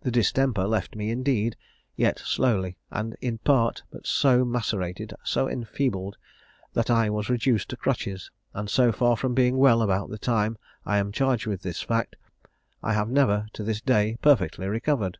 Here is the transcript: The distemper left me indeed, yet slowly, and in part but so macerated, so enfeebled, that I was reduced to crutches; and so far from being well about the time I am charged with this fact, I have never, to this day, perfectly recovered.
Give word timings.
The 0.00 0.10
distemper 0.10 0.66
left 0.66 0.96
me 0.96 1.10
indeed, 1.12 1.54
yet 1.94 2.18
slowly, 2.18 2.78
and 2.90 3.14
in 3.20 3.38
part 3.38 3.84
but 3.92 4.08
so 4.08 4.44
macerated, 4.44 5.14
so 5.22 5.46
enfeebled, 5.48 6.16
that 6.72 6.90
I 6.90 7.08
was 7.10 7.30
reduced 7.30 7.68
to 7.68 7.76
crutches; 7.76 8.32
and 8.54 8.68
so 8.68 8.90
far 8.90 9.16
from 9.16 9.34
being 9.34 9.56
well 9.58 9.80
about 9.80 10.10
the 10.10 10.18
time 10.18 10.58
I 10.84 10.96
am 10.98 11.12
charged 11.12 11.46
with 11.46 11.62
this 11.62 11.80
fact, 11.80 12.16
I 12.82 12.92
have 12.94 13.08
never, 13.08 13.46
to 13.52 13.62
this 13.62 13.80
day, 13.80 14.18
perfectly 14.20 14.66
recovered. 14.66 15.18